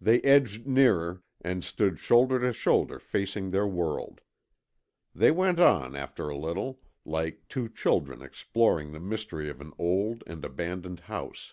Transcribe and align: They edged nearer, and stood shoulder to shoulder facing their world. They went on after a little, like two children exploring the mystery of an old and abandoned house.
They 0.00 0.22
edged 0.22 0.66
nearer, 0.66 1.22
and 1.42 1.62
stood 1.62 1.98
shoulder 1.98 2.40
to 2.40 2.54
shoulder 2.54 2.98
facing 2.98 3.50
their 3.50 3.66
world. 3.66 4.22
They 5.14 5.30
went 5.30 5.60
on 5.60 5.94
after 5.94 6.30
a 6.30 6.38
little, 6.38 6.80
like 7.04 7.46
two 7.48 7.68
children 7.68 8.22
exploring 8.22 8.92
the 8.92 8.98
mystery 9.00 9.50
of 9.50 9.60
an 9.60 9.74
old 9.78 10.24
and 10.26 10.42
abandoned 10.42 11.00
house. 11.00 11.52